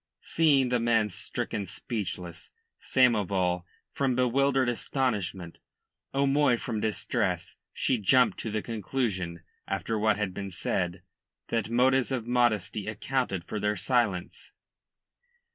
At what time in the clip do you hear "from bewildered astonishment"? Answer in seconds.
3.93-5.59